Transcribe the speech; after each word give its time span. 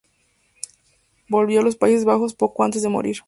Volvió 1.29 1.59
a 1.59 1.63
los 1.63 1.75
Países 1.75 2.05
Bajos 2.05 2.33
poco 2.33 2.63
antes 2.63 2.81
de 2.81 2.89
morir. 2.89 3.17